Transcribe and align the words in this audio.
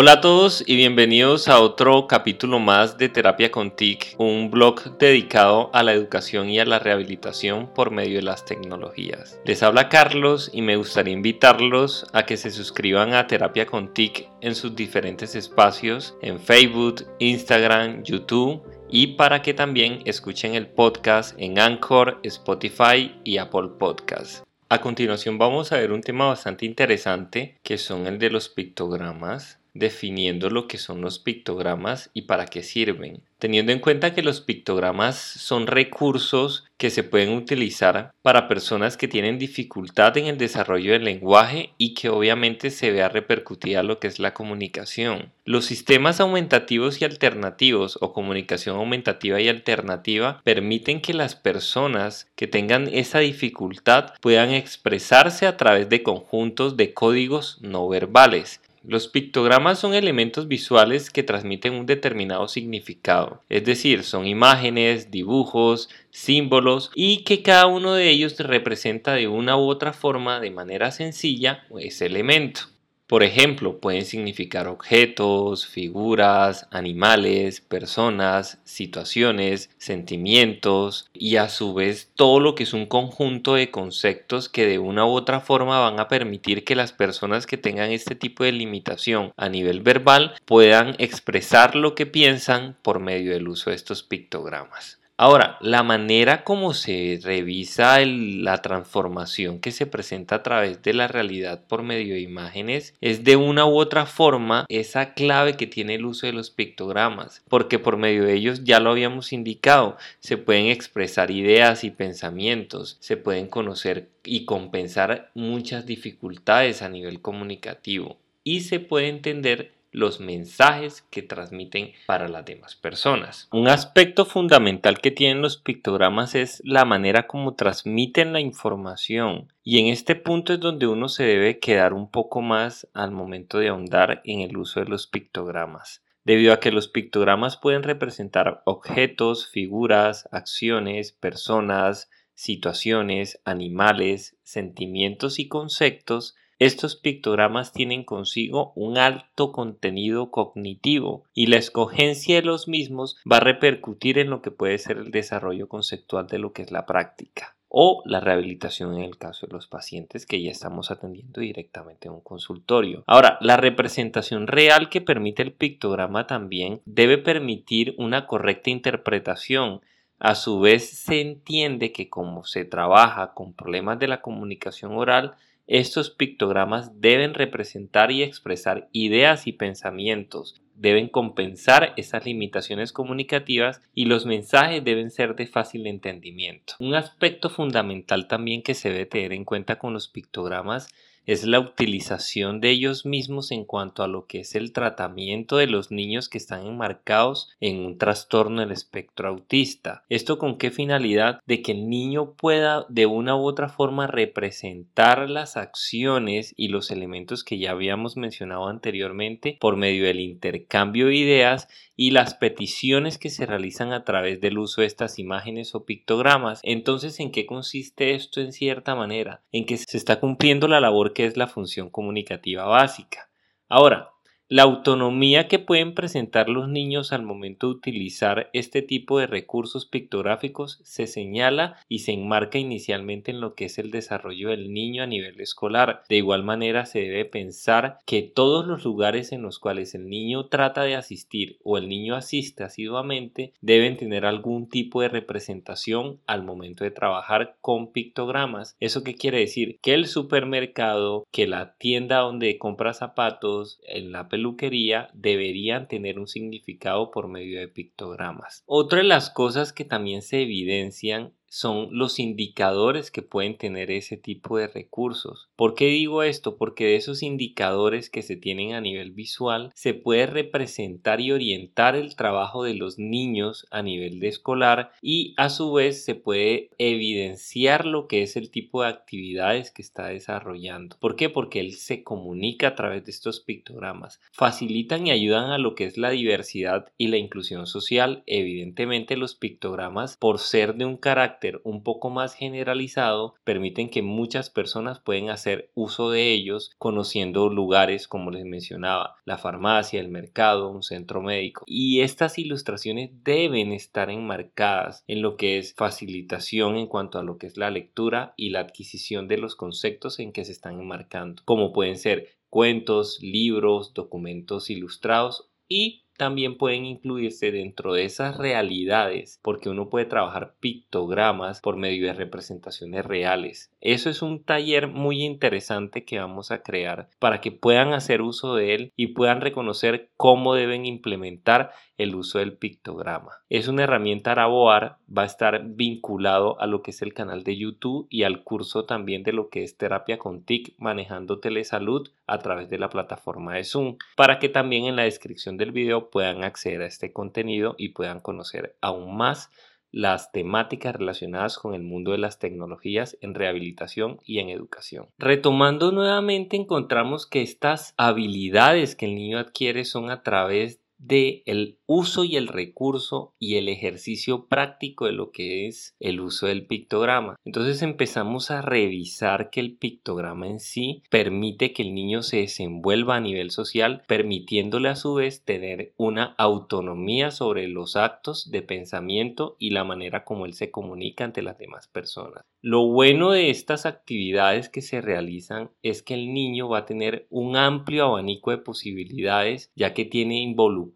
Hola 0.00 0.12
a 0.12 0.20
todos 0.20 0.62
y 0.64 0.76
bienvenidos 0.76 1.48
a 1.48 1.58
otro 1.58 2.06
capítulo 2.06 2.60
más 2.60 2.98
de 2.98 3.08
Terapia 3.08 3.50
con 3.50 3.72
TIC, 3.72 4.14
un 4.18 4.48
blog 4.48 4.96
dedicado 4.96 5.70
a 5.74 5.82
la 5.82 5.92
educación 5.92 6.50
y 6.50 6.60
a 6.60 6.64
la 6.64 6.78
rehabilitación 6.78 7.74
por 7.74 7.90
medio 7.90 8.18
de 8.18 8.22
las 8.22 8.44
tecnologías. 8.44 9.40
Les 9.44 9.60
habla 9.64 9.88
Carlos 9.88 10.52
y 10.54 10.62
me 10.62 10.76
gustaría 10.76 11.12
invitarlos 11.12 12.06
a 12.12 12.26
que 12.26 12.36
se 12.36 12.52
suscriban 12.52 13.12
a 13.12 13.26
Terapia 13.26 13.66
con 13.66 13.92
TIC 13.92 14.28
en 14.40 14.54
sus 14.54 14.76
diferentes 14.76 15.34
espacios 15.34 16.14
en 16.22 16.38
Facebook, 16.38 17.04
Instagram, 17.18 18.04
YouTube 18.04 18.62
y 18.88 19.16
para 19.16 19.42
que 19.42 19.52
también 19.52 20.02
escuchen 20.04 20.54
el 20.54 20.68
podcast 20.68 21.34
en 21.40 21.58
Anchor, 21.58 22.20
Spotify 22.22 23.16
y 23.24 23.38
Apple 23.38 23.70
Podcasts. 23.76 24.44
A 24.68 24.80
continuación 24.80 25.38
vamos 25.38 25.72
a 25.72 25.78
ver 25.78 25.90
un 25.90 26.02
tema 26.02 26.28
bastante 26.28 26.66
interesante 26.66 27.58
que 27.64 27.78
son 27.78 28.06
el 28.06 28.20
de 28.20 28.30
los 28.30 28.48
pictogramas 28.48 29.58
definiendo 29.78 30.50
lo 30.50 30.68
que 30.68 30.78
son 30.78 31.00
los 31.00 31.18
pictogramas 31.18 32.10
y 32.14 32.22
para 32.22 32.46
qué 32.46 32.62
sirven, 32.62 33.20
teniendo 33.38 33.72
en 33.72 33.78
cuenta 33.78 34.14
que 34.14 34.22
los 34.22 34.40
pictogramas 34.40 35.16
son 35.16 35.66
recursos 35.66 36.64
que 36.76 36.90
se 36.90 37.02
pueden 37.02 37.32
utilizar 37.32 38.12
para 38.22 38.46
personas 38.46 38.96
que 38.96 39.08
tienen 39.08 39.38
dificultad 39.38 40.16
en 40.16 40.26
el 40.26 40.38
desarrollo 40.38 40.92
del 40.92 41.04
lenguaje 41.04 41.70
y 41.76 41.94
que 41.94 42.08
obviamente 42.08 42.70
se 42.70 42.92
vea 42.92 43.08
repercutida 43.08 43.82
lo 43.82 43.98
que 43.98 44.06
es 44.06 44.20
la 44.20 44.32
comunicación. 44.32 45.32
Los 45.44 45.64
sistemas 45.64 46.20
aumentativos 46.20 47.00
y 47.00 47.04
alternativos 47.04 47.98
o 48.00 48.12
comunicación 48.12 48.76
aumentativa 48.76 49.40
y 49.40 49.48
alternativa 49.48 50.40
permiten 50.44 51.00
que 51.00 51.14
las 51.14 51.34
personas 51.34 52.28
que 52.36 52.46
tengan 52.46 52.88
esa 52.92 53.18
dificultad 53.18 54.12
puedan 54.20 54.50
expresarse 54.50 55.46
a 55.46 55.56
través 55.56 55.88
de 55.88 56.02
conjuntos 56.02 56.76
de 56.76 56.94
códigos 56.94 57.58
no 57.60 57.88
verbales 57.88 58.60
los 58.84 59.08
pictogramas 59.08 59.78
son 59.78 59.94
elementos 59.94 60.48
visuales 60.48 61.10
que 61.10 61.22
transmiten 61.22 61.74
un 61.74 61.86
determinado 61.86 62.48
significado, 62.48 63.42
es 63.48 63.64
decir, 63.64 64.04
son 64.04 64.26
imágenes, 64.26 65.10
dibujos, 65.10 65.88
símbolos 66.10 66.90
y 66.94 67.24
que 67.24 67.42
cada 67.42 67.66
uno 67.66 67.94
de 67.94 68.08
ellos 68.08 68.38
representa 68.38 69.14
de 69.14 69.28
una 69.28 69.56
u 69.56 69.68
otra 69.68 69.92
forma 69.92 70.40
de 70.40 70.50
manera 70.50 70.90
sencilla 70.90 71.64
ese 71.78 72.06
elemento. 72.06 72.62
Por 73.08 73.22
ejemplo, 73.22 73.78
pueden 73.80 74.04
significar 74.04 74.68
objetos, 74.68 75.66
figuras, 75.66 76.68
animales, 76.70 77.62
personas, 77.62 78.60
situaciones, 78.64 79.70
sentimientos 79.78 81.08
y 81.14 81.36
a 81.36 81.48
su 81.48 81.72
vez 81.72 82.10
todo 82.16 82.38
lo 82.38 82.54
que 82.54 82.64
es 82.64 82.74
un 82.74 82.84
conjunto 82.84 83.54
de 83.54 83.70
conceptos 83.70 84.50
que 84.50 84.66
de 84.66 84.78
una 84.78 85.06
u 85.06 85.12
otra 85.12 85.40
forma 85.40 85.80
van 85.80 85.98
a 85.98 86.08
permitir 86.08 86.64
que 86.64 86.76
las 86.76 86.92
personas 86.92 87.46
que 87.46 87.56
tengan 87.56 87.92
este 87.92 88.14
tipo 88.14 88.44
de 88.44 88.52
limitación 88.52 89.32
a 89.38 89.48
nivel 89.48 89.80
verbal 89.80 90.34
puedan 90.44 90.94
expresar 90.98 91.76
lo 91.76 91.94
que 91.94 92.04
piensan 92.04 92.76
por 92.82 93.00
medio 93.00 93.32
del 93.32 93.48
uso 93.48 93.70
de 93.70 93.76
estos 93.76 94.02
pictogramas. 94.02 94.97
Ahora, 95.20 95.58
la 95.60 95.82
manera 95.82 96.44
como 96.44 96.74
se 96.74 97.18
revisa 97.20 97.98
la 98.06 98.62
transformación 98.62 99.58
que 99.58 99.72
se 99.72 99.84
presenta 99.84 100.36
a 100.36 100.42
través 100.44 100.80
de 100.84 100.94
la 100.94 101.08
realidad 101.08 101.64
por 101.66 101.82
medio 101.82 102.14
de 102.14 102.20
imágenes 102.20 102.94
es 103.00 103.24
de 103.24 103.34
una 103.34 103.66
u 103.66 103.76
otra 103.76 104.06
forma 104.06 104.64
esa 104.68 105.14
clave 105.14 105.56
que 105.56 105.66
tiene 105.66 105.96
el 105.96 106.06
uso 106.06 106.28
de 106.28 106.34
los 106.34 106.50
pictogramas, 106.50 107.42
porque 107.48 107.80
por 107.80 107.96
medio 107.96 108.22
de 108.22 108.34
ellos 108.34 108.62
ya 108.62 108.78
lo 108.78 108.92
habíamos 108.92 109.32
indicado, 109.32 109.96
se 110.20 110.36
pueden 110.36 110.66
expresar 110.66 111.32
ideas 111.32 111.82
y 111.82 111.90
pensamientos, 111.90 112.96
se 113.00 113.16
pueden 113.16 113.48
conocer 113.48 114.10
y 114.22 114.44
compensar 114.44 115.32
muchas 115.34 115.84
dificultades 115.84 116.80
a 116.80 116.88
nivel 116.88 117.20
comunicativo 117.20 118.18
y 118.44 118.60
se 118.60 118.78
puede 118.78 119.08
entender 119.08 119.72
los 119.90 120.20
mensajes 120.20 121.02
que 121.10 121.22
transmiten 121.22 121.92
para 122.06 122.28
las 122.28 122.44
demás 122.44 122.76
personas. 122.76 123.48
Un 123.52 123.68
aspecto 123.68 124.24
fundamental 124.24 125.00
que 125.00 125.10
tienen 125.10 125.42
los 125.42 125.56
pictogramas 125.56 126.34
es 126.34 126.62
la 126.64 126.84
manera 126.84 127.26
como 127.26 127.54
transmiten 127.54 128.32
la 128.32 128.40
información 128.40 129.52
y 129.62 129.78
en 129.80 129.86
este 129.86 130.14
punto 130.14 130.52
es 130.52 130.60
donde 130.60 130.86
uno 130.86 131.08
se 131.08 131.24
debe 131.24 131.58
quedar 131.58 131.92
un 131.92 132.10
poco 132.10 132.42
más 132.42 132.88
al 132.94 133.10
momento 133.10 133.58
de 133.58 133.68
ahondar 133.68 134.20
en 134.24 134.40
el 134.40 134.56
uso 134.56 134.80
de 134.80 134.86
los 134.86 135.06
pictogramas 135.06 136.02
debido 136.24 136.52
a 136.52 136.60
que 136.60 136.72
los 136.72 136.88
pictogramas 136.88 137.56
pueden 137.56 137.82
representar 137.82 138.60
objetos, 138.66 139.48
figuras, 139.48 140.28
acciones, 140.30 141.12
personas, 141.12 142.10
situaciones, 142.34 143.40
animales, 143.46 144.36
sentimientos 144.42 145.38
y 145.38 145.48
conceptos 145.48 146.36
estos 146.58 146.96
pictogramas 146.96 147.72
tienen 147.72 148.02
consigo 148.02 148.72
un 148.74 148.98
alto 148.98 149.52
contenido 149.52 150.32
cognitivo 150.32 151.24
y 151.32 151.46
la 151.46 151.56
escogencia 151.56 152.36
de 152.36 152.42
los 152.42 152.66
mismos 152.66 153.16
va 153.30 153.36
a 153.36 153.40
repercutir 153.40 154.18
en 154.18 154.30
lo 154.30 154.42
que 154.42 154.50
puede 154.50 154.78
ser 154.78 154.98
el 154.98 155.12
desarrollo 155.12 155.68
conceptual 155.68 156.26
de 156.26 156.38
lo 156.38 156.52
que 156.52 156.62
es 156.62 156.72
la 156.72 156.84
práctica 156.84 157.54
o 157.68 158.02
la 158.06 158.18
rehabilitación 158.18 158.94
en 158.94 159.02
el 159.02 159.18
caso 159.18 159.46
de 159.46 159.52
los 159.52 159.66
pacientes 159.68 160.26
que 160.26 160.42
ya 160.42 160.50
estamos 160.50 160.90
atendiendo 160.90 161.40
directamente 161.40 162.08
en 162.08 162.14
un 162.14 162.22
consultorio. 162.22 163.04
Ahora, 163.06 163.38
la 163.40 163.56
representación 163.56 164.46
real 164.46 164.88
que 164.88 165.00
permite 165.00 165.42
el 165.42 165.52
pictograma 165.52 166.26
también 166.26 166.80
debe 166.86 167.18
permitir 167.18 167.94
una 167.98 168.26
correcta 168.26 168.70
interpretación. 168.70 169.80
A 170.18 170.34
su 170.34 170.58
vez, 170.60 170.88
se 170.88 171.20
entiende 171.20 171.92
que 171.92 172.08
como 172.08 172.44
se 172.44 172.64
trabaja 172.64 173.34
con 173.34 173.52
problemas 173.52 173.98
de 173.98 174.08
la 174.08 174.22
comunicación 174.22 174.96
oral, 174.96 175.36
estos 175.68 176.08
pictogramas 176.08 176.98
deben 177.00 177.34
representar 177.34 178.10
y 178.10 178.22
expresar 178.22 178.88
ideas 178.92 179.46
y 179.46 179.52
pensamientos, 179.52 180.62
deben 180.74 181.08
compensar 181.08 181.92
esas 181.98 182.24
limitaciones 182.24 182.90
comunicativas 182.90 183.82
y 183.94 184.06
los 184.06 184.24
mensajes 184.24 184.82
deben 184.82 185.10
ser 185.10 185.36
de 185.36 185.46
fácil 185.46 185.86
entendimiento. 185.86 186.74
Un 186.80 186.94
aspecto 186.94 187.50
fundamental 187.50 188.28
también 188.28 188.62
que 188.62 188.74
se 188.74 188.88
debe 188.88 189.04
tener 189.04 189.34
en 189.34 189.44
cuenta 189.44 189.78
con 189.78 189.92
los 189.92 190.08
pictogramas 190.08 190.88
es 191.28 191.44
la 191.44 191.60
utilización 191.60 192.62
de 192.62 192.70
ellos 192.70 193.04
mismos 193.04 193.50
en 193.50 193.66
cuanto 193.66 194.02
a 194.02 194.08
lo 194.08 194.24
que 194.24 194.40
es 194.40 194.54
el 194.54 194.72
tratamiento 194.72 195.58
de 195.58 195.66
los 195.66 195.90
niños 195.90 196.30
que 196.30 196.38
están 196.38 196.66
enmarcados 196.66 197.50
en 197.60 197.80
un 197.80 197.98
trastorno 197.98 198.62
del 198.62 198.72
espectro 198.72 199.28
autista. 199.28 200.04
¿Esto 200.08 200.38
con 200.38 200.56
qué 200.56 200.70
finalidad? 200.70 201.40
De 201.44 201.60
que 201.60 201.72
el 201.72 201.90
niño 201.90 202.32
pueda 202.32 202.86
de 202.88 203.04
una 203.04 203.36
u 203.36 203.46
otra 203.46 203.68
forma 203.68 204.06
representar 204.06 205.28
las 205.28 205.58
acciones 205.58 206.54
y 206.56 206.68
los 206.68 206.90
elementos 206.90 207.44
que 207.44 207.58
ya 207.58 207.72
habíamos 207.72 208.16
mencionado 208.16 208.66
anteriormente 208.66 209.58
por 209.60 209.76
medio 209.76 210.06
del 210.06 210.20
intercambio 210.20 211.08
de 211.08 211.16
ideas 211.16 211.68
y 211.94 212.12
las 212.12 212.34
peticiones 212.34 213.18
que 213.18 213.28
se 213.28 213.44
realizan 213.44 213.92
a 213.92 214.04
través 214.04 214.40
del 214.40 214.56
uso 214.56 214.80
de 214.80 214.86
estas 214.86 215.18
imágenes 215.18 215.74
o 215.74 215.84
pictogramas. 215.84 216.60
Entonces, 216.62 217.18
¿en 217.18 217.32
qué 217.32 217.44
consiste 217.44 218.14
esto 218.14 218.40
en 218.40 218.52
cierta 218.52 218.94
manera? 218.94 219.42
En 219.50 219.66
que 219.66 219.76
se 219.76 219.96
está 219.98 220.20
cumpliendo 220.20 220.68
la 220.68 220.80
labor 220.80 221.12
que 221.18 221.26
es 221.26 221.36
la 221.36 221.48
función 221.48 221.90
comunicativa 221.90 222.64
básica. 222.66 223.28
Ahora, 223.68 224.12
la 224.50 224.62
autonomía 224.62 225.46
que 225.46 225.58
pueden 225.58 225.92
presentar 225.92 226.48
los 226.48 226.70
niños 226.70 227.12
al 227.12 227.22
momento 227.22 227.66
de 227.66 227.74
utilizar 227.74 228.48
este 228.54 228.80
tipo 228.80 229.18
de 229.18 229.26
recursos 229.26 229.84
pictográficos 229.84 230.80
se 230.84 231.06
señala 231.06 231.76
y 231.86 231.98
se 231.98 232.12
enmarca 232.12 232.58
inicialmente 232.58 233.30
en 233.30 233.42
lo 233.42 233.54
que 233.54 233.66
es 233.66 233.78
el 233.78 233.90
desarrollo 233.90 234.48
del 234.48 234.72
niño 234.72 235.02
a 235.02 235.06
nivel 235.06 235.38
escolar. 235.42 236.02
De 236.08 236.16
igual 236.16 236.44
manera 236.44 236.86
se 236.86 237.00
debe 237.00 237.26
pensar 237.26 237.98
que 238.06 238.22
todos 238.22 238.66
los 238.66 238.84
lugares 238.84 239.32
en 239.32 239.42
los 239.42 239.58
cuales 239.58 239.94
el 239.94 240.08
niño 240.08 240.46
trata 240.46 240.82
de 240.84 240.96
asistir 240.96 241.58
o 241.62 241.76
el 241.76 241.86
niño 241.86 242.14
asiste 242.14 242.64
asiduamente 242.64 243.52
deben 243.60 243.98
tener 243.98 244.24
algún 244.24 244.70
tipo 244.70 245.02
de 245.02 245.10
representación 245.10 246.20
al 246.26 246.42
momento 246.42 246.84
de 246.84 246.90
trabajar 246.90 247.58
con 247.60 247.92
pictogramas. 247.92 248.78
¿Eso 248.80 249.04
qué 249.04 249.14
quiere 249.14 249.40
decir? 249.40 249.78
Que 249.82 249.92
el 249.92 250.06
supermercado, 250.06 251.26
que 251.30 251.46
la 251.46 251.74
tienda 251.74 252.20
donde 252.20 252.56
compra 252.56 252.94
zapatos, 252.94 253.78
en 253.86 254.10
la 254.10 254.28
peluquería 254.38 255.08
deberían 255.14 255.88
tener 255.88 256.18
un 256.18 256.28
significado 256.28 257.10
por 257.10 257.26
medio 257.26 257.58
de 257.58 257.66
pictogramas. 257.66 258.62
Otra 258.66 258.98
de 258.98 259.04
las 259.04 259.30
cosas 259.30 259.72
que 259.72 259.84
también 259.84 260.22
se 260.22 260.42
evidencian 260.42 261.32
son 261.48 261.88
los 261.92 262.18
indicadores 262.18 263.10
que 263.10 263.22
pueden 263.22 263.56
tener 263.56 263.90
ese 263.90 264.16
tipo 264.16 264.58
de 264.58 264.68
recursos. 264.68 265.48
¿Por 265.56 265.74
qué 265.74 265.86
digo 265.86 266.22
esto? 266.22 266.56
Porque 266.56 266.84
de 266.84 266.96
esos 266.96 267.22
indicadores 267.22 268.10
que 268.10 268.22
se 268.22 268.36
tienen 268.36 268.74
a 268.74 268.80
nivel 268.80 269.12
visual 269.12 269.72
se 269.74 269.94
puede 269.94 270.26
representar 270.26 271.20
y 271.20 271.32
orientar 271.32 271.96
el 271.96 272.16
trabajo 272.16 272.64
de 272.64 272.74
los 272.74 272.98
niños 272.98 273.66
a 273.70 273.82
nivel 273.82 274.20
de 274.20 274.28
escolar 274.28 274.92
y 275.00 275.34
a 275.36 275.48
su 275.48 275.72
vez 275.72 276.04
se 276.04 276.14
puede 276.14 276.70
evidenciar 276.78 277.86
lo 277.86 278.06
que 278.08 278.22
es 278.22 278.36
el 278.36 278.50
tipo 278.50 278.82
de 278.82 278.88
actividades 278.88 279.70
que 279.70 279.82
está 279.82 280.08
desarrollando. 280.08 280.96
¿Por 281.00 281.16
qué? 281.16 281.28
Porque 281.28 281.60
él 281.60 281.74
se 281.74 282.02
comunica 282.02 282.68
a 282.68 282.74
través 282.74 283.04
de 283.04 283.10
estos 283.10 283.40
pictogramas. 283.40 284.20
Facilitan 284.32 285.06
y 285.06 285.10
ayudan 285.10 285.50
a 285.50 285.58
lo 285.58 285.74
que 285.74 285.84
es 285.84 285.96
la 285.96 286.10
diversidad 286.10 286.92
y 286.98 287.08
la 287.08 287.16
inclusión 287.16 287.66
social. 287.66 288.22
Evidentemente 288.26 289.16
los 289.16 289.34
pictogramas 289.34 290.16
por 290.16 290.38
ser 290.38 290.74
de 290.74 290.84
un 290.84 290.96
carácter 290.96 291.37
un 291.64 291.82
poco 291.82 292.10
más 292.10 292.34
generalizado 292.34 293.34
permiten 293.44 293.88
que 293.88 294.02
muchas 294.02 294.50
personas 294.50 295.00
pueden 295.00 295.30
hacer 295.30 295.70
uso 295.74 296.10
de 296.10 296.32
ellos 296.32 296.72
conociendo 296.78 297.48
lugares 297.48 298.08
como 298.08 298.30
les 298.30 298.44
mencionaba, 298.44 299.16
la 299.24 299.38
farmacia, 299.38 300.00
el 300.00 300.08
mercado, 300.08 300.70
un 300.70 300.82
centro 300.82 301.22
médico. 301.22 301.64
Y 301.66 302.00
estas 302.00 302.38
ilustraciones 302.38 303.10
deben 303.24 303.72
estar 303.72 304.10
enmarcadas 304.10 305.04
en 305.06 305.22
lo 305.22 305.36
que 305.36 305.58
es 305.58 305.74
facilitación 305.74 306.76
en 306.76 306.86
cuanto 306.86 307.18
a 307.18 307.22
lo 307.22 307.38
que 307.38 307.46
es 307.46 307.56
la 307.56 307.70
lectura 307.70 308.34
y 308.36 308.50
la 308.50 308.60
adquisición 308.60 309.28
de 309.28 309.38
los 309.38 309.56
conceptos 309.56 310.18
en 310.18 310.32
que 310.32 310.44
se 310.44 310.52
están 310.52 310.80
enmarcando, 310.80 311.42
como 311.44 311.72
pueden 311.72 311.96
ser 311.96 312.28
cuentos, 312.50 313.18
libros, 313.20 313.94
documentos 313.94 314.70
ilustrados 314.70 315.50
y 315.68 316.04
también 316.18 316.58
pueden 316.58 316.84
incluirse 316.84 317.52
dentro 317.52 317.94
de 317.94 318.04
esas 318.04 318.36
realidades 318.36 319.38
porque 319.42 319.70
uno 319.70 319.88
puede 319.88 320.04
trabajar 320.04 320.56
pictogramas 320.60 321.60
por 321.60 321.76
medio 321.76 322.06
de 322.08 322.12
representaciones 322.12 323.06
reales. 323.06 323.72
Eso 323.80 324.10
es 324.10 324.22
un 324.22 324.42
taller 324.42 324.88
muy 324.88 325.22
interesante 325.24 326.04
que 326.04 326.18
vamos 326.18 326.50
a 326.50 326.62
crear 326.62 327.08
para 327.20 327.40
que 327.40 327.52
puedan 327.52 327.92
hacer 327.92 328.22
uso 328.22 328.56
de 328.56 328.74
él 328.74 328.92
y 328.96 329.08
puedan 329.08 329.40
reconocer 329.40 330.10
cómo 330.16 330.54
deben 330.54 330.84
implementar 330.84 331.70
el 331.96 332.16
uso 332.16 332.40
del 332.40 332.56
pictograma. 332.56 333.38
Es 333.48 333.68
una 333.68 333.84
herramienta 333.84 334.32
Araboar, 334.32 334.98
va 335.16 335.22
a 335.22 335.26
estar 335.26 335.62
vinculado 335.64 336.60
a 336.60 336.66
lo 336.66 336.82
que 336.82 336.90
es 336.90 337.02
el 337.02 337.14
canal 337.14 337.44
de 337.44 337.56
YouTube 337.56 338.08
y 338.10 338.24
al 338.24 338.42
curso 338.42 338.84
también 338.84 339.22
de 339.22 339.32
lo 339.32 339.48
que 339.48 339.62
es 339.62 339.76
terapia 339.76 340.18
con 340.18 340.42
TIC 340.42 340.74
manejando 340.78 341.38
telesalud 341.38 342.08
a 342.26 342.38
través 342.38 342.68
de 342.70 342.78
la 342.78 342.90
plataforma 342.90 343.54
de 343.54 343.64
Zoom, 343.64 343.96
para 344.16 344.38
que 344.38 344.48
también 344.48 344.86
en 344.86 344.96
la 344.96 345.04
descripción 345.04 345.56
del 345.56 345.72
video 345.72 346.10
puedan 346.10 346.42
acceder 346.42 346.82
a 346.82 346.86
este 346.86 347.12
contenido 347.12 347.74
y 347.78 347.90
puedan 347.90 348.20
conocer 348.20 348.76
aún 348.80 349.16
más 349.16 349.50
las 349.90 350.32
temáticas 350.32 350.94
relacionadas 350.94 351.58
con 351.58 351.74
el 351.74 351.82
mundo 351.82 352.12
de 352.12 352.18
las 352.18 352.38
tecnologías 352.38 353.16
en 353.20 353.34
rehabilitación 353.34 354.18
y 354.24 354.38
en 354.38 354.50
educación. 354.50 355.08
Retomando 355.18 355.92
nuevamente 355.92 356.56
encontramos 356.56 357.26
que 357.26 357.42
estas 357.42 357.94
habilidades 357.96 358.96
que 358.96 359.06
el 359.06 359.14
niño 359.14 359.38
adquiere 359.38 359.84
son 359.84 360.10
a 360.10 360.22
través 360.22 360.80
de 360.98 361.42
el 361.46 361.78
uso 361.86 362.24
y 362.24 362.36
el 362.36 362.48
recurso 362.48 363.34
y 363.38 363.56
el 363.56 363.68
ejercicio 363.68 364.46
práctico 364.46 365.06
de 365.06 365.12
lo 365.12 365.30
que 365.30 365.66
es 365.66 365.96
el 366.00 366.20
uso 366.20 366.46
del 366.46 366.66
pictograma. 366.66 367.36
Entonces 367.44 367.82
empezamos 367.82 368.50
a 368.50 368.60
revisar 368.60 369.50
que 369.50 369.60
el 369.60 369.76
pictograma 369.76 370.48
en 370.48 370.60
sí 370.60 371.02
permite 371.08 371.72
que 371.72 371.82
el 371.82 371.94
niño 371.94 372.22
se 372.22 372.38
desenvuelva 372.38 373.16
a 373.16 373.20
nivel 373.20 373.50
social, 373.50 374.02
permitiéndole 374.06 374.88
a 374.88 374.96
su 374.96 375.14
vez 375.14 375.44
tener 375.44 375.94
una 375.96 376.34
autonomía 376.36 377.30
sobre 377.30 377.68
los 377.68 377.96
actos 377.96 378.50
de 378.50 378.62
pensamiento 378.62 379.56
y 379.58 379.70
la 379.70 379.84
manera 379.84 380.24
como 380.24 380.46
él 380.46 380.54
se 380.54 380.70
comunica 380.70 381.24
ante 381.24 381.42
las 381.42 381.58
demás 381.58 381.88
personas. 381.88 382.44
Lo 382.60 382.86
bueno 382.86 383.30
de 383.30 383.50
estas 383.50 383.86
actividades 383.86 384.68
que 384.68 384.82
se 384.82 385.00
realizan 385.00 385.70
es 385.82 386.02
que 386.02 386.14
el 386.14 386.34
niño 386.34 386.68
va 386.68 386.78
a 386.78 386.86
tener 386.86 387.26
un 387.30 387.56
amplio 387.56 388.04
abanico 388.04 388.50
de 388.50 388.58
posibilidades 388.58 389.70
ya 389.76 389.94
que 389.94 390.04
tiene 390.04 390.40
involucrado 390.40 390.87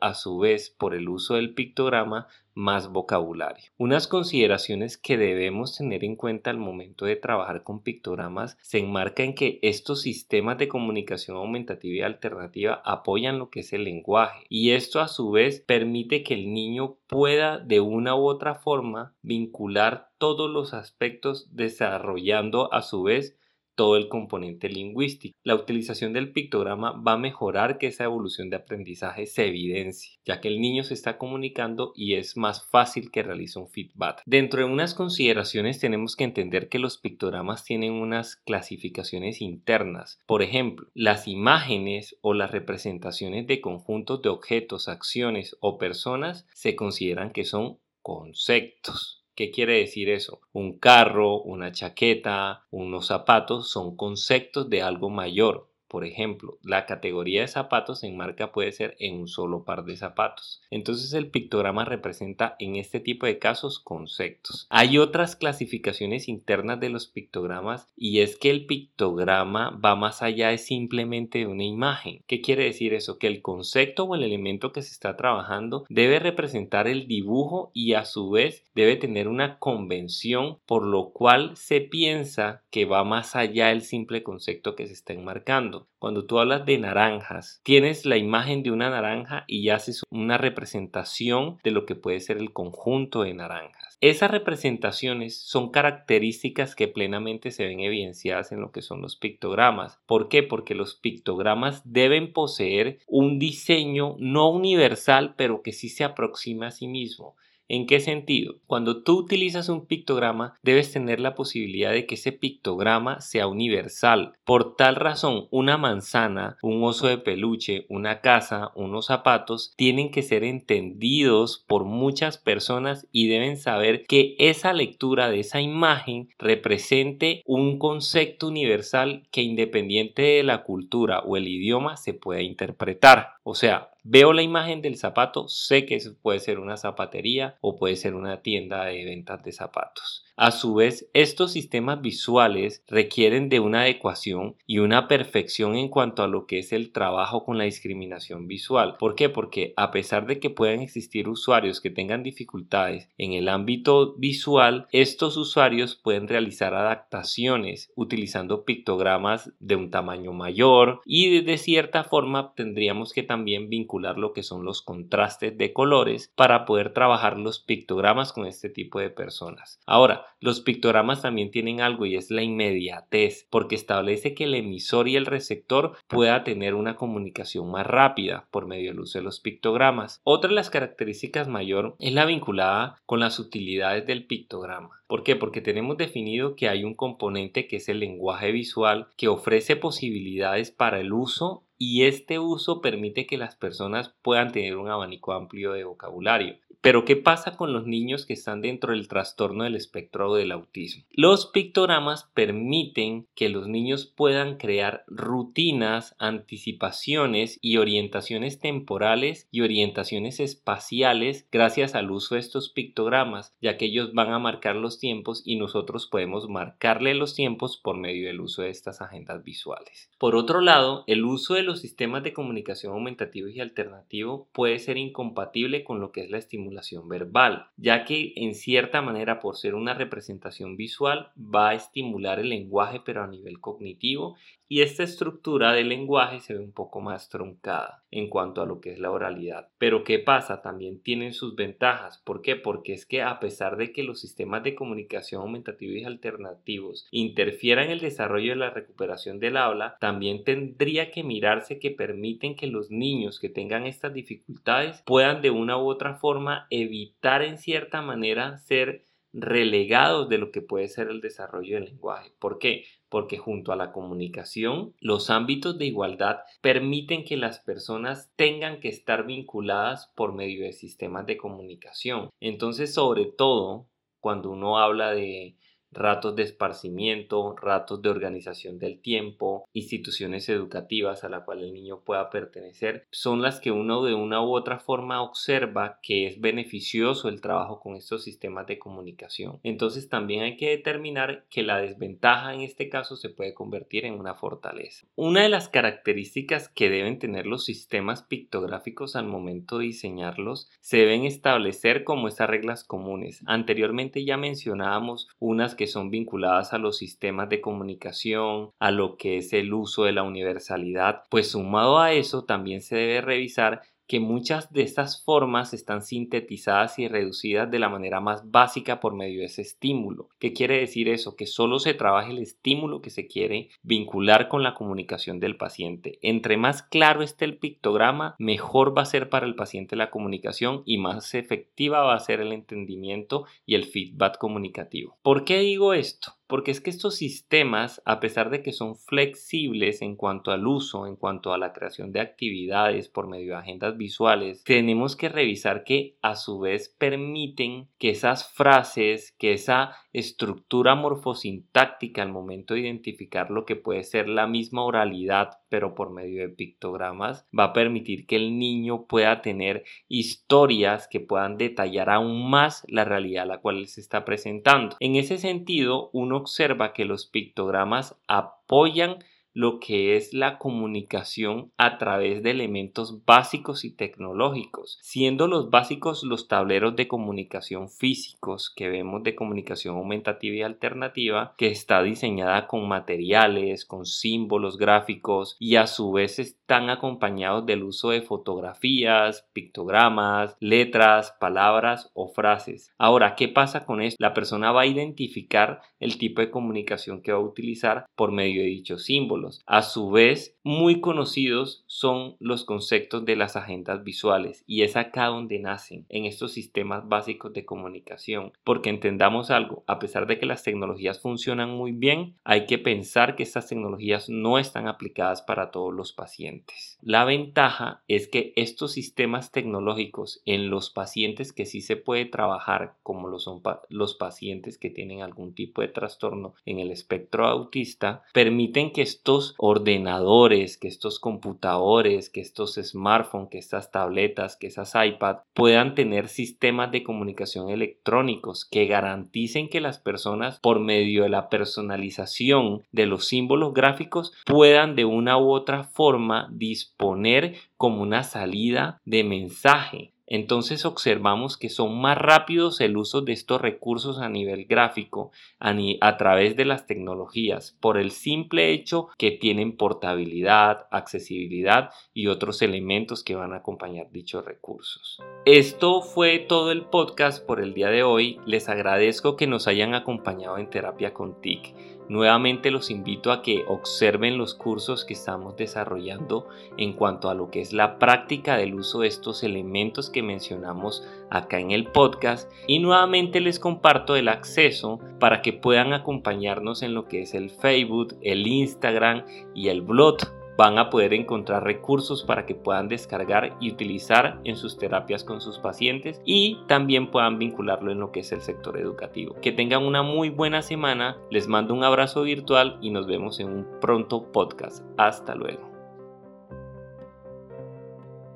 a 0.00 0.14
su 0.14 0.38
vez 0.38 0.70
por 0.70 0.94
el 0.94 1.08
uso 1.08 1.34
del 1.34 1.54
pictograma 1.54 2.28
más 2.54 2.90
vocabulario. 2.92 3.64
Unas 3.78 4.06
consideraciones 4.06 4.96
que 4.96 5.16
debemos 5.16 5.76
tener 5.76 6.04
en 6.04 6.16
cuenta 6.16 6.50
al 6.50 6.58
momento 6.58 7.04
de 7.04 7.16
trabajar 7.16 7.64
con 7.64 7.82
pictogramas 7.82 8.56
se 8.62 8.78
enmarca 8.78 9.22
en 9.24 9.34
que 9.34 9.58
estos 9.62 10.02
sistemas 10.02 10.58
de 10.58 10.68
comunicación 10.68 11.36
aumentativa 11.36 11.94
y 11.94 12.02
alternativa 12.02 12.80
apoyan 12.84 13.38
lo 13.38 13.50
que 13.50 13.60
es 13.60 13.72
el 13.72 13.84
lenguaje 13.84 14.44
y 14.48 14.70
esto 14.70 15.00
a 15.00 15.08
su 15.08 15.30
vez 15.30 15.60
permite 15.60 16.22
que 16.22 16.34
el 16.34 16.52
niño 16.52 16.96
pueda 17.08 17.58
de 17.58 17.80
una 17.80 18.14
u 18.14 18.26
otra 18.26 18.54
forma 18.54 19.14
vincular 19.22 20.10
todos 20.18 20.48
los 20.48 20.74
aspectos 20.74 21.48
desarrollando 21.56 22.72
a 22.72 22.82
su 22.82 23.02
vez 23.02 23.36
todo 23.74 23.96
el 23.96 24.08
componente 24.08 24.68
lingüístico. 24.68 25.36
La 25.42 25.54
utilización 25.54 26.12
del 26.12 26.32
pictograma 26.32 26.92
va 26.92 27.12
a 27.12 27.18
mejorar 27.18 27.78
que 27.78 27.88
esa 27.88 28.04
evolución 28.04 28.50
de 28.50 28.56
aprendizaje 28.56 29.26
se 29.26 29.46
evidencie, 29.46 30.18
ya 30.24 30.40
que 30.40 30.48
el 30.48 30.60
niño 30.60 30.84
se 30.84 30.94
está 30.94 31.18
comunicando 31.18 31.92
y 31.94 32.14
es 32.14 32.36
más 32.36 32.68
fácil 32.70 33.10
que 33.10 33.22
realice 33.22 33.58
un 33.58 33.68
feedback. 33.68 34.22
Dentro 34.26 34.60
de 34.60 34.72
unas 34.72 34.94
consideraciones 34.94 35.78
tenemos 35.78 36.16
que 36.16 36.24
entender 36.24 36.68
que 36.68 36.78
los 36.78 36.98
pictogramas 36.98 37.64
tienen 37.64 37.92
unas 37.92 38.36
clasificaciones 38.36 39.40
internas. 39.40 40.20
Por 40.26 40.42
ejemplo, 40.42 40.88
las 40.94 41.28
imágenes 41.28 42.16
o 42.20 42.34
las 42.34 42.50
representaciones 42.50 43.46
de 43.46 43.60
conjuntos 43.60 44.22
de 44.22 44.28
objetos, 44.28 44.88
acciones 44.88 45.56
o 45.60 45.78
personas 45.78 46.46
se 46.52 46.76
consideran 46.76 47.30
que 47.30 47.44
son 47.44 47.78
conceptos. 48.02 49.23
¿Qué 49.34 49.50
quiere 49.50 49.78
decir 49.78 50.10
eso? 50.10 50.40
Un 50.52 50.78
carro, 50.78 51.42
una 51.42 51.72
chaqueta, 51.72 52.66
unos 52.70 53.06
zapatos 53.06 53.68
son 53.68 53.96
conceptos 53.96 54.70
de 54.70 54.82
algo 54.82 55.10
mayor, 55.10 55.68
por 55.94 56.04
ejemplo, 56.04 56.58
la 56.64 56.86
categoría 56.86 57.42
de 57.42 57.46
zapatos 57.46 58.02
en 58.02 58.16
marca 58.16 58.50
puede 58.50 58.72
ser 58.72 58.96
en 58.98 59.14
un 59.14 59.28
solo 59.28 59.62
par 59.62 59.84
de 59.84 59.96
zapatos. 59.96 60.60
Entonces 60.72 61.12
el 61.12 61.30
pictograma 61.30 61.84
representa 61.84 62.56
en 62.58 62.74
este 62.74 62.98
tipo 62.98 63.26
de 63.26 63.38
casos 63.38 63.78
conceptos. 63.78 64.66
Hay 64.70 64.98
otras 64.98 65.36
clasificaciones 65.36 66.28
internas 66.28 66.80
de 66.80 66.88
los 66.88 67.06
pictogramas 67.06 67.86
y 67.96 68.22
es 68.22 68.34
que 68.34 68.50
el 68.50 68.66
pictograma 68.66 69.70
va 69.70 69.94
más 69.94 70.20
allá 70.20 70.48
de 70.48 70.58
simplemente 70.58 71.46
una 71.46 71.62
imagen. 71.62 72.24
¿Qué 72.26 72.40
quiere 72.40 72.64
decir 72.64 72.92
eso? 72.92 73.20
Que 73.20 73.28
el 73.28 73.40
concepto 73.40 74.02
o 74.02 74.16
el 74.16 74.24
elemento 74.24 74.72
que 74.72 74.82
se 74.82 74.90
está 74.90 75.16
trabajando 75.16 75.86
debe 75.90 76.18
representar 76.18 76.88
el 76.88 77.06
dibujo 77.06 77.70
y 77.72 77.94
a 77.94 78.04
su 78.04 78.30
vez 78.30 78.64
debe 78.74 78.96
tener 78.96 79.28
una 79.28 79.60
convención 79.60 80.58
por 80.66 80.84
lo 80.84 81.10
cual 81.10 81.56
se 81.56 81.80
piensa 81.80 82.64
que 82.72 82.84
va 82.84 83.04
más 83.04 83.36
allá 83.36 83.68
del 83.68 83.82
simple 83.82 84.24
concepto 84.24 84.74
que 84.74 84.88
se 84.88 84.94
está 84.94 85.12
enmarcando. 85.12 85.83
Cuando 85.98 86.26
tú 86.26 86.38
hablas 86.38 86.66
de 86.66 86.78
naranjas, 86.78 87.60
tienes 87.62 88.04
la 88.04 88.16
imagen 88.16 88.62
de 88.62 88.70
una 88.70 88.90
naranja 88.90 89.44
y 89.46 89.70
haces 89.70 90.02
una 90.10 90.38
representación 90.38 91.58
de 91.64 91.70
lo 91.70 91.86
que 91.86 91.94
puede 91.94 92.20
ser 92.20 92.36
el 92.36 92.52
conjunto 92.52 93.22
de 93.22 93.34
naranjas. 93.34 93.96
Esas 94.00 94.30
representaciones 94.30 95.40
son 95.40 95.70
características 95.70 96.74
que 96.74 96.88
plenamente 96.88 97.50
se 97.50 97.64
ven 97.64 97.80
evidenciadas 97.80 98.52
en 98.52 98.60
lo 98.60 98.70
que 98.70 98.82
son 98.82 99.00
los 99.00 99.16
pictogramas. 99.16 99.98
¿Por 100.06 100.28
qué? 100.28 100.42
Porque 100.42 100.74
los 100.74 100.94
pictogramas 100.94 101.80
deben 101.84 102.32
poseer 102.34 102.98
un 103.06 103.38
diseño 103.38 104.16
no 104.18 104.50
universal, 104.50 105.34
pero 105.36 105.62
que 105.62 105.72
sí 105.72 105.88
se 105.88 106.04
aproxima 106.04 106.66
a 106.66 106.70
sí 106.70 106.86
mismo. 106.86 107.34
¿En 107.66 107.86
qué 107.86 108.00
sentido? 108.00 108.56
Cuando 108.66 109.02
tú 109.02 109.18
utilizas 109.18 109.70
un 109.70 109.86
pictograma, 109.86 110.54
debes 110.62 110.92
tener 110.92 111.18
la 111.18 111.34
posibilidad 111.34 111.92
de 111.92 112.04
que 112.04 112.16
ese 112.16 112.30
pictograma 112.30 113.22
sea 113.22 113.46
universal. 113.46 114.34
Por 114.44 114.76
tal 114.76 114.96
razón, 114.96 115.48
una 115.50 115.78
manzana, 115.78 116.58
un 116.62 116.84
oso 116.84 117.06
de 117.06 117.16
peluche, 117.16 117.86
una 117.88 118.20
casa, 118.20 118.70
unos 118.74 119.06
zapatos, 119.06 119.72
tienen 119.76 120.10
que 120.10 120.20
ser 120.22 120.44
entendidos 120.44 121.64
por 121.66 121.84
muchas 121.84 122.36
personas 122.36 123.08
y 123.10 123.28
deben 123.28 123.56
saber 123.56 124.04
que 124.06 124.36
esa 124.38 124.74
lectura 124.74 125.30
de 125.30 125.40
esa 125.40 125.62
imagen 125.62 126.28
represente 126.38 127.42
un 127.46 127.78
concepto 127.78 128.48
universal 128.48 129.26
que 129.30 129.40
independiente 129.40 130.20
de 130.20 130.42
la 130.42 130.64
cultura 130.64 131.20
o 131.20 131.38
el 131.38 131.48
idioma 131.48 131.96
se 131.96 132.12
pueda 132.12 132.42
interpretar. 132.42 133.34
O 133.42 133.54
sea, 133.54 133.93
Veo 134.06 134.34
la 134.34 134.42
imagen 134.42 134.82
del 134.82 134.98
zapato, 134.98 135.48
sé 135.48 135.86
que 135.86 135.96
eso 135.96 136.14
puede 136.20 136.38
ser 136.38 136.58
una 136.58 136.76
zapatería 136.76 137.56
o 137.62 137.76
puede 137.76 137.96
ser 137.96 138.14
una 138.14 138.42
tienda 138.42 138.84
de 138.84 139.02
ventas 139.04 139.42
de 139.42 139.52
zapatos. 139.52 140.23
A 140.36 140.50
su 140.50 140.74
vez, 140.74 141.08
estos 141.14 141.52
sistemas 141.52 142.00
visuales 142.00 142.82
requieren 142.88 143.48
de 143.48 143.60
una 143.60 143.82
adecuación 143.82 144.56
y 144.66 144.78
una 144.78 145.06
perfección 145.06 145.76
en 145.76 145.88
cuanto 145.88 146.24
a 146.24 146.26
lo 146.26 146.46
que 146.46 146.58
es 146.58 146.72
el 146.72 146.90
trabajo 146.90 147.44
con 147.44 147.56
la 147.56 147.64
discriminación 147.64 148.48
visual. 148.48 148.96
¿Por 148.98 149.14
qué? 149.14 149.28
Porque 149.28 149.74
a 149.76 149.92
pesar 149.92 150.26
de 150.26 150.40
que 150.40 150.50
puedan 150.50 150.80
existir 150.80 151.28
usuarios 151.28 151.80
que 151.80 151.90
tengan 151.90 152.24
dificultades 152.24 153.08
en 153.16 153.32
el 153.32 153.48
ámbito 153.48 154.16
visual, 154.16 154.88
estos 154.90 155.36
usuarios 155.36 155.94
pueden 155.94 156.26
realizar 156.26 156.74
adaptaciones 156.74 157.92
utilizando 157.94 158.64
pictogramas 158.64 159.52
de 159.60 159.76
un 159.76 159.92
tamaño 159.92 160.32
mayor 160.32 161.00
y 161.04 161.42
de 161.42 161.58
cierta 161.58 162.02
forma 162.02 162.54
tendríamos 162.56 163.12
que 163.12 163.22
también 163.22 163.68
vincular 163.68 164.18
lo 164.18 164.32
que 164.32 164.42
son 164.42 164.64
los 164.64 164.82
contrastes 164.82 165.56
de 165.56 165.72
colores 165.72 166.32
para 166.34 166.64
poder 166.64 166.92
trabajar 166.92 167.38
los 167.38 167.60
pictogramas 167.60 168.32
con 168.32 168.46
este 168.46 168.68
tipo 168.68 168.98
de 168.98 169.10
personas. 169.10 169.78
Ahora, 169.86 170.23
los 170.40 170.60
pictogramas 170.60 171.22
también 171.22 171.50
tienen 171.50 171.80
algo 171.80 172.06
y 172.06 172.16
es 172.16 172.30
la 172.30 172.42
inmediatez, 172.42 173.46
porque 173.50 173.74
establece 173.74 174.34
que 174.34 174.44
el 174.44 174.54
emisor 174.54 175.08
y 175.08 175.16
el 175.16 175.26
receptor 175.26 175.96
pueda 176.06 176.44
tener 176.44 176.74
una 176.74 176.96
comunicación 176.96 177.70
más 177.70 177.86
rápida 177.86 178.46
por 178.50 178.66
medio 178.66 178.90
del 178.90 179.00
uso 179.00 179.18
de 179.18 179.24
los 179.24 179.40
pictogramas. 179.40 180.20
Otra 180.24 180.48
de 180.48 180.56
las 180.56 180.70
características 180.70 181.48
mayor 181.48 181.96
es 181.98 182.12
la 182.12 182.26
vinculada 182.26 182.96
con 183.06 183.20
las 183.20 183.38
utilidades 183.38 184.06
del 184.06 184.26
pictograma. 184.26 185.00
¿Por 185.06 185.22
qué? 185.22 185.36
Porque 185.36 185.60
tenemos 185.60 185.96
definido 185.96 186.56
que 186.56 186.68
hay 186.68 186.84
un 186.84 186.94
componente 186.94 187.66
que 187.66 187.76
es 187.76 187.88
el 187.88 188.00
lenguaje 188.00 188.52
visual 188.52 189.08
que 189.16 189.28
ofrece 189.28 189.76
posibilidades 189.76 190.70
para 190.70 191.00
el 191.00 191.12
uso 191.12 191.64
y 191.76 192.04
este 192.04 192.38
uso 192.38 192.80
permite 192.80 193.26
que 193.26 193.36
las 193.36 193.56
personas 193.56 194.14
puedan 194.22 194.52
tener 194.52 194.76
un 194.76 194.88
abanico 194.88 195.32
amplio 195.32 195.72
de 195.72 195.84
vocabulario. 195.84 196.56
Pero 196.84 197.06
¿qué 197.06 197.16
pasa 197.16 197.56
con 197.56 197.72
los 197.72 197.86
niños 197.86 198.26
que 198.26 198.34
están 198.34 198.60
dentro 198.60 198.92
del 198.92 199.08
trastorno 199.08 199.64
del 199.64 199.74
espectro 199.74 200.34
del 200.34 200.52
autismo? 200.52 201.02
Los 201.12 201.46
pictogramas 201.46 202.28
permiten 202.34 203.26
que 203.34 203.48
los 203.48 203.66
niños 203.68 204.04
puedan 204.04 204.58
crear 204.58 205.02
rutinas, 205.06 206.14
anticipaciones 206.18 207.58
y 207.62 207.78
orientaciones 207.78 208.58
temporales 208.58 209.48
y 209.50 209.62
orientaciones 209.62 210.40
espaciales 210.40 211.48
gracias 211.50 211.94
al 211.94 212.10
uso 212.10 212.34
de 212.34 212.42
estos 212.42 212.68
pictogramas, 212.68 213.54
ya 213.62 213.78
que 213.78 213.86
ellos 213.86 214.12
van 214.12 214.34
a 214.34 214.38
marcar 214.38 214.76
los 214.76 214.98
tiempos 214.98 215.40
y 215.46 215.56
nosotros 215.56 216.06
podemos 216.06 216.50
marcarle 216.50 217.14
los 217.14 217.34
tiempos 217.34 217.80
por 217.82 217.96
medio 217.96 218.26
del 218.26 218.42
uso 218.42 218.60
de 218.60 218.68
estas 218.68 219.00
agendas 219.00 219.42
visuales. 219.42 220.10
Por 220.18 220.36
otro 220.36 220.60
lado, 220.60 221.04
el 221.06 221.24
uso 221.24 221.54
de 221.54 221.62
los 221.62 221.80
sistemas 221.80 222.22
de 222.24 222.34
comunicación 222.34 222.92
aumentativo 222.92 223.48
y 223.48 223.60
alternativo 223.60 224.48
puede 224.52 224.78
ser 224.78 224.98
incompatible 224.98 225.82
con 225.82 225.98
lo 225.98 226.12
que 226.12 226.24
es 226.24 226.30
la 226.30 226.36
estimulación 226.36 226.73
verbal, 227.06 227.66
ya 227.76 228.04
que 228.04 228.32
en 228.36 228.54
cierta 228.54 229.02
manera 229.02 229.40
por 229.40 229.56
ser 229.56 229.74
una 229.74 229.94
representación 229.94 230.76
visual 230.76 231.32
va 231.36 231.70
a 231.70 231.74
estimular 231.74 232.38
el 232.38 232.50
lenguaje 232.50 233.00
pero 233.04 233.22
a 233.22 233.26
nivel 233.26 233.60
cognitivo 233.60 234.36
y 234.68 234.82
esta 234.82 235.02
estructura 235.02 235.72
del 235.72 235.88
lenguaje 235.88 236.40
se 236.40 236.54
ve 236.54 236.60
un 236.60 236.72
poco 236.72 237.00
más 237.00 237.28
truncada 237.28 238.03
en 238.14 238.28
cuanto 238.28 238.62
a 238.62 238.66
lo 238.66 238.80
que 238.80 238.92
es 238.92 239.00
la 239.00 239.10
oralidad. 239.10 239.68
Pero 239.76 240.04
¿qué 240.04 240.20
pasa? 240.20 240.62
También 240.62 241.02
tienen 241.02 241.32
sus 241.32 241.56
ventajas. 241.56 242.22
¿Por 242.24 242.42
qué? 242.42 242.54
Porque 242.54 242.92
es 242.92 243.06
que 243.06 243.22
a 243.22 243.40
pesar 243.40 243.76
de 243.76 243.92
que 243.92 244.04
los 244.04 244.20
sistemas 244.20 244.62
de 244.62 244.76
comunicación 244.76 245.42
aumentativos 245.42 245.96
y 245.96 246.04
alternativos 246.04 247.08
interfieran 247.10 247.86
en 247.86 247.90
el 247.90 248.00
desarrollo 248.00 248.50
de 248.50 248.56
la 248.56 248.70
recuperación 248.70 249.40
del 249.40 249.56
habla, 249.56 249.96
también 250.00 250.44
tendría 250.44 251.10
que 251.10 251.24
mirarse 251.24 251.80
que 251.80 251.90
permiten 251.90 252.54
que 252.54 252.68
los 252.68 252.90
niños 252.90 253.40
que 253.40 253.48
tengan 253.48 253.84
estas 253.84 254.14
dificultades 254.14 255.02
puedan 255.04 255.42
de 255.42 255.50
una 255.50 255.76
u 255.76 255.88
otra 255.88 256.14
forma 256.14 256.68
evitar 256.70 257.42
en 257.42 257.58
cierta 257.58 258.00
manera 258.00 258.58
ser 258.58 259.06
relegados 259.34 260.28
de 260.28 260.38
lo 260.38 260.52
que 260.52 260.62
puede 260.62 260.88
ser 260.88 261.08
el 261.08 261.20
desarrollo 261.20 261.74
del 261.74 261.86
lenguaje. 261.86 262.32
¿Por 262.38 262.58
qué? 262.58 262.84
Porque 263.08 263.36
junto 263.36 263.72
a 263.72 263.76
la 263.76 263.92
comunicación, 263.92 264.94
los 265.00 265.28
ámbitos 265.28 265.76
de 265.76 265.86
igualdad 265.86 266.38
permiten 266.60 267.24
que 267.24 267.36
las 267.36 267.58
personas 267.58 268.32
tengan 268.36 268.80
que 268.80 268.88
estar 268.88 269.26
vinculadas 269.26 270.12
por 270.14 270.34
medio 270.34 270.64
de 270.64 270.72
sistemas 270.72 271.26
de 271.26 271.36
comunicación. 271.36 272.30
Entonces, 272.40 272.94
sobre 272.94 273.26
todo, 273.26 273.88
cuando 274.20 274.50
uno 274.50 274.78
habla 274.78 275.10
de 275.10 275.56
ratos 275.94 276.36
de 276.36 276.42
esparcimiento, 276.42 277.54
ratos 277.56 278.02
de 278.02 278.10
organización 278.10 278.78
del 278.78 279.00
tiempo, 279.00 279.68
instituciones 279.72 280.48
educativas 280.48 281.24
a 281.24 281.28
la 281.28 281.44
cual 281.44 281.62
el 281.62 281.72
niño 281.72 282.00
pueda 282.00 282.30
pertenecer, 282.30 283.06
son 283.10 283.42
las 283.42 283.60
que 283.60 283.70
uno 283.70 284.04
de 284.04 284.14
una 284.14 284.42
u 284.42 284.54
otra 284.54 284.78
forma 284.78 285.22
observa 285.22 285.98
que 286.02 286.26
es 286.26 286.40
beneficioso 286.40 287.28
el 287.28 287.40
trabajo 287.40 287.80
con 287.80 287.96
estos 287.96 288.24
sistemas 288.24 288.66
de 288.66 288.78
comunicación. 288.78 289.60
Entonces 289.62 290.08
también 290.08 290.42
hay 290.42 290.56
que 290.56 290.70
determinar 290.70 291.44
que 291.50 291.62
la 291.62 291.80
desventaja 291.80 292.54
en 292.54 292.60
este 292.60 292.88
caso 292.88 293.16
se 293.16 293.30
puede 293.30 293.54
convertir 293.54 294.04
en 294.04 294.14
una 294.14 294.34
fortaleza. 294.34 295.06
Una 295.14 295.42
de 295.42 295.48
las 295.48 295.68
características 295.68 296.68
que 296.68 296.90
deben 296.90 297.18
tener 297.18 297.46
los 297.46 297.64
sistemas 297.64 298.22
pictográficos 298.22 299.16
al 299.16 299.26
momento 299.26 299.78
de 299.78 299.86
diseñarlos 299.86 300.70
se 300.80 300.98
deben 300.98 301.24
establecer 301.24 302.04
como 302.04 302.28
estas 302.28 302.50
reglas 302.50 302.84
comunes. 302.84 303.42
Anteriormente 303.46 304.24
ya 304.24 304.36
mencionábamos 304.36 305.28
unas 305.38 305.74
que 305.74 305.83
son 305.86 306.10
vinculadas 306.10 306.72
a 306.72 306.78
los 306.78 306.98
sistemas 306.98 307.48
de 307.48 307.60
comunicación, 307.60 308.70
a 308.78 308.90
lo 308.90 309.16
que 309.16 309.38
es 309.38 309.52
el 309.52 309.72
uso 309.72 310.04
de 310.04 310.12
la 310.12 310.22
universalidad, 310.22 311.22
pues 311.30 311.50
sumado 311.52 311.98
a 311.98 312.12
eso 312.12 312.44
también 312.44 312.80
se 312.80 312.96
debe 312.96 313.20
revisar 313.20 313.82
que 314.06 314.20
muchas 314.20 314.72
de 314.72 314.82
estas 314.82 315.24
formas 315.24 315.72
están 315.74 316.02
sintetizadas 316.02 316.98
y 316.98 317.08
reducidas 317.08 317.70
de 317.70 317.78
la 317.78 317.88
manera 317.88 318.20
más 318.20 318.50
básica 318.50 319.00
por 319.00 319.14
medio 319.14 319.40
de 319.40 319.46
ese 319.46 319.62
estímulo. 319.62 320.28
¿Qué 320.38 320.52
quiere 320.52 320.78
decir 320.78 321.08
eso? 321.08 321.36
Que 321.36 321.46
solo 321.46 321.78
se 321.78 321.94
trabaja 321.94 322.30
el 322.30 322.38
estímulo 322.38 323.00
que 323.00 323.10
se 323.10 323.26
quiere 323.26 323.70
vincular 323.82 324.48
con 324.48 324.62
la 324.62 324.74
comunicación 324.74 325.40
del 325.40 325.56
paciente. 325.56 326.18
Entre 326.22 326.56
más 326.56 326.82
claro 326.82 327.22
esté 327.22 327.44
el 327.44 327.58
pictograma, 327.58 328.34
mejor 328.38 328.96
va 328.96 329.02
a 329.02 329.06
ser 329.06 329.28
para 329.28 329.46
el 329.46 329.54
paciente 329.54 329.96
la 329.96 330.10
comunicación 330.10 330.82
y 330.84 330.98
más 330.98 331.34
efectiva 331.34 332.02
va 332.02 332.14
a 332.14 332.20
ser 332.20 332.40
el 332.40 332.52
entendimiento 332.52 333.46
y 333.66 333.74
el 333.74 333.84
feedback 333.84 334.38
comunicativo. 334.38 335.16
¿Por 335.22 335.44
qué 335.44 335.60
digo 335.60 335.94
esto? 335.94 336.34
Porque 336.46 336.70
es 336.70 336.80
que 336.80 336.90
estos 336.90 337.16
sistemas, 337.16 338.02
a 338.04 338.20
pesar 338.20 338.50
de 338.50 338.62
que 338.62 338.72
son 338.72 338.96
flexibles 338.96 340.02
en 340.02 340.16
cuanto 340.16 340.50
al 340.50 340.66
uso, 340.66 341.06
en 341.06 341.16
cuanto 341.16 341.52
a 341.52 341.58
la 341.58 341.72
creación 341.72 342.12
de 342.12 342.20
actividades 342.20 343.08
por 343.08 343.28
medio 343.28 343.54
de 343.54 343.60
agendas 343.60 343.96
visuales, 343.96 344.62
tenemos 344.64 345.16
que 345.16 345.28
revisar 345.28 345.84
que 345.84 346.16
a 346.22 346.36
su 346.36 346.58
vez 346.58 346.94
permiten 346.98 347.88
que 347.98 348.10
esas 348.10 348.52
frases, 348.52 349.34
que 349.38 349.52
esa 349.52 349.96
estructura 350.14 350.94
morfosintáctica 350.94 352.22
al 352.22 352.32
momento 352.32 352.72
de 352.72 352.80
identificar 352.80 353.50
lo 353.50 353.66
que 353.66 353.76
puede 353.76 354.04
ser 354.04 354.28
la 354.28 354.46
misma 354.46 354.84
oralidad, 354.84 355.58
pero 355.68 355.94
por 355.94 356.10
medio 356.10 356.40
de 356.40 356.48
pictogramas, 356.48 357.46
va 357.56 357.64
a 357.64 357.72
permitir 357.72 358.26
que 358.26 358.36
el 358.36 358.58
niño 358.58 359.06
pueda 359.06 359.42
tener 359.42 359.84
historias 360.08 361.08
que 361.08 361.20
puedan 361.20 361.58
detallar 361.58 362.10
aún 362.10 362.48
más 362.48 362.84
la 362.88 363.04
realidad 363.04 363.42
a 363.42 363.46
la 363.46 363.58
cual 363.58 363.86
se 363.88 364.00
está 364.00 364.24
presentando. 364.24 364.96
En 365.00 365.16
ese 365.16 365.36
sentido, 365.36 366.10
uno 366.12 366.36
observa 366.36 366.92
que 366.92 367.04
los 367.04 367.26
pictogramas 367.26 368.16
apoyan 368.28 369.18
lo 369.54 369.78
que 369.78 370.16
es 370.16 370.34
la 370.34 370.58
comunicación 370.58 371.70
a 371.78 371.96
través 371.96 372.42
de 372.42 372.50
elementos 372.50 373.24
básicos 373.24 373.84
y 373.84 373.92
tecnológicos, 373.92 374.98
siendo 375.00 375.46
los 375.46 375.70
básicos 375.70 376.24
los 376.24 376.48
tableros 376.48 376.96
de 376.96 377.06
comunicación 377.06 377.88
físicos 377.88 378.72
que 378.74 378.88
vemos 378.88 379.22
de 379.22 379.36
comunicación 379.36 379.96
aumentativa 379.96 380.56
y 380.56 380.62
alternativa, 380.62 381.54
que 381.56 381.68
está 381.68 382.02
diseñada 382.02 382.66
con 382.66 382.88
materiales, 382.88 383.84
con 383.84 384.06
símbolos 384.06 384.76
gráficos 384.76 385.56
y 385.60 385.76
a 385.76 385.86
su 385.86 386.10
vez 386.10 386.40
están 386.40 386.90
acompañados 386.90 387.64
del 387.64 387.84
uso 387.84 388.10
de 388.10 388.22
fotografías, 388.22 389.46
pictogramas, 389.52 390.56
letras, 390.58 391.36
palabras 391.38 392.10
o 392.14 392.26
frases. 392.26 392.92
Ahora, 392.98 393.36
¿qué 393.36 393.46
pasa 393.46 393.86
con 393.86 394.02
esto? 394.02 394.16
La 394.18 394.34
persona 394.34 394.72
va 394.72 394.82
a 394.82 394.86
identificar 394.86 395.80
el 396.00 396.18
tipo 396.18 396.40
de 396.40 396.50
comunicación 396.50 397.22
que 397.22 397.30
va 397.30 397.38
a 397.38 397.42
utilizar 397.42 398.06
por 398.16 398.32
medio 398.32 398.62
de 398.62 398.68
dichos 398.68 399.04
símbolos 399.04 399.43
a 399.66 399.82
su 399.82 400.10
vez, 400.10 400.56
muy 400.62 401.00
conocidos 401.00 401.84
son 401.86 402.36
los 402.40 402.64
conceptos 402.64 403.24
de 403.24 403.36
las 403.36 403.56
agendas 403.56 404.02
visuales 404.02 404.64
y 404.66 404.82
es 404.82 404.96
acá 404.96 405.26
donde 405.26 405.58
nacen 405.58 406.06
en 406.08 406.24
estos 406.24 406.52
sistemas 406.52 407.08
básicos 407.08 407.52
de 407.52 407.64
comunicación. 407.64 408.52
Porque 408.64 408.90
entendamos 408.90 409.50
algo, 409.50 409.84
a 409.86 409.98
pesar 409.98 410.26
de 410.26 410.38
que 410.38 410.46
las 410.46 410.62
tecnologías 410.62 411.20
funcionan 411.20 411.70
muy 411.70 411.92
bien, 411.92 412.34
hay 412.44 412.66
que 412.66 412.78
pensar 412.78 413.36
que 413.36 413.42
estas 413.42 413.68
tecnologías 413.68 414.28
no 414.28 414.58
están 414.58 414.88
aplicadas 414.88 415.42
para 415.42 415.70
todos 415.70 415.92
los 415.92 416.12
pacientes. 416.12 416.98
La 417.02 417.24
ventaja 417.24 418.02
es 418.08 418.28
que 418.28 418.52
estos 418.56 418.92
sistemas 418.92 419.52
tecnológicos 419.52 420.42
en 420.46 420.70
los 420.70 420.90
pacientes 420.90 421.52
que 421.52 421.66
sí 421.66 421.80
se 421.80 421.96
puede 421.96 422.24
trabajar, 422.24 422.94
como 423.02 423.28
lo 423.28 423.38
son 423.38 423.62
los 423.88 424.14
pacientes 424.14 424.78
que 424.78 424.90
tienen 424.90 425.22
algún 425.22 425.54
tipo 425.54 425.82
de 425.82 425.88
trastorno 425.88 426.54
en 426.64 426.78
el 426.78 426.90
espectro 426.90 427.46
autista, 427.46 428.22
permiten 428.32 428.92
que 428.92 429.02
estos 429.02 429.33
ordenadores, 429.58 430.76
que 430.76 430.88
estos 430.88 431.18
computadores, 431.18 432.30
que 432.30 432.40
estos 432.40 432.74
smartphones, 432.74 433.48
que 433.50 433.58
estas 433.58 433.90
tabletas, 433.90 434.56
que 434.56 434.68
esas 434.68 434.94
iPad 434.94 435.38
puedan 435.52 435.94
tener 435.94 436.28
sistemas 436.28 436.90
de 436.90 437.02
comunicación 437.02 437.70
electrónicos 437.70 438.64
que 438.64 438.86
garanticen 438.86 439.68
que 439.68 439.80
las 439.80 439.98
personas 439.98 440.58
por 440.60 440.80
medio 440.80 441.24
de 441.24 441.28
la 441.28 441.48
personalización 441.48 442.82
de 442.92 443.06
los 443.06 443.26
símbolos 443.26 443.74
gráficos 443.74 444.32
puedan 444.46 444.96
de 444.96 445.04
una 445.04 445.38
u 445.38 445.50
otra 445.50 445.84
forma 445.84 446.48
disponer 446.52 447.56
como 447.76 448.02
una 448.02 448.22
salida 448.22 449.00
de 449.04 449.24
mensaje 449.24 450.13
entonces 450.26 450.84
observamos 450.84 451.56
que 451.56 451.68
son 451.68 452.00
más 452.00 452.16
rápidos 452.16 452.80
el 452.80 452.96
uso 452.96 453.20
de 453.20 453.32
estos 453.32 453.60
recursos 453.60 454.18
a 454.18 454.28
nivel 454.28 454.64
gráfico 454.64 455.32
a, 455.58 456.16
través 456.16 456.56
de 456.56 456.64
las 456.64 456.86
tecnologías 456.86 457.76
por 457.80 457.98
el 457.98 458.10
simple 458.10 458.72
hecho 458.72 459.08
que 459.18 459.30
tienen 459.30 459.76
portabilidad, 459.76 460.86
accesibilidad 460.90 461.90
y 462.12 462.28
otros 462.28 462.62
elementos 462.62 463.22
que 463.22 463.34
van 463.34 463.52
a 463.52 463.56
acompañar 463.56 464.10
dichos 464.10 464.44
recursos. 464.44 465.20
Esto 465.44 466.00
fue 466.00 466.38
todo 466.38 466.72
el 466.72 466.86
podcast 466.86 467.44
por 467.44 467.60
el 467.60 467.74
día 467.74 467.88
de 467.88 468.02
hoy. 468.02 468.38
Les 468.46 468.68
agradezco 468.68 469.36
que 469.36 469.46
nos 469.46 469.68
hayan 469.68 469.94
acompañado 469.94 470.58
en 470.58 470.70
terapia 470.70 471.12
con 471.12 471.40
TIC. 471.40 471.74
Nuevamente 472.08 472.70
los 472.70 472.90
invito 472.90 473.32
a 473.32 473.40
que 473.40 473.64
observen 473.66 474.36
los 474.36 474.54
cursos 474.54 475.04
que 475.04 475.14
estamos 475.14 475.56
desarrollando 475.56 476.48
en 476.76 476.92
cuanto 476.92 477.30
a 477.30 477.34
lo 477.34 477.50
que 477.50 477.60
es 477.60 477.72
la 477.72 477.98
práctica 477.98 478.56
del 478.56 478.74
uso 478.74 479.00
de 479.00 479.08
estos 479.08 479.42
elementos 479.42 480.10
que 480.10 480.22
mencionamos 480.22 481.06
acá 481.30 481.58
en 481.58 481.70
el 481.70 481.86
podcast. 481.86 482.50
Y 482.66 482.78
nuevamente 482.78 483.40
les 483.40 483.58
comparto 483.58 484.16
el 484.16 484.28
acceso 484.28 485.00
para 485.18 485.40
que 485.40 485.52
puedan 485.52 485.92
acompañarnos 485.92 486.82
en 486.82 486.94
lo 486.94 487.08
que 487.08 487.22
es 487.22 487.34
el 487.34 487.50
Facebook, 487.50 488.16
el 488.20 488.46
Instagram 488.46 489.24
y 489.54 489.68
el 489.68 489.80
blog 489.80 490.18
van 490.56 490.78
a 490.78 490.90
poder 490.90 491.14
encontrar 491.14 491.64
recursos 491.64 492.22
para 492.22 492.46
que 492.46 492.54
puedan 492.54 492.88
descargar 492.88 493.56
y 493.60 493.70
utilizar 493.70 494.40
en 494.44 494.56
sus 494.56 494.78
terapias 494.78 495.24
con 495.24 495.40
sus 495.40 495.58
pacientes 495.58 496.20
y 496.24 496.58
también 496.66 497.10
puedan 497.10 497.38
vincularlo 497.38 497.90
en 497.90 498.00
lo 498.00 498.12
que 498.12 498.20
es 498.20 498.32
el 498.32 498.40
sector 498.40 498.78
educativo. 498.78 499.34
Que 499.40 499.52
tengan 499.52 499.84
una 499.84 500.02
muy 500.02 500.30
buena 500.30 500.62
semana, 500.62 501.16
les 501.30 501.48
mando 501.48 501.74
un 501.74 501.84
abrazo 501.84 502.22
virtual 502.22 502.78
y 502.80 502.90
nos 502.90 503.06
vemos 503.06 503.40
en 503.40 503.48
un 503.48 503.66
pronto 503.80 504.30
podcast. 504.32 504.84
Hasta 504.96 505.34
luego. 505.34 505.73